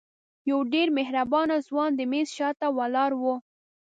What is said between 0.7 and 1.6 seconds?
ډېر مهربانه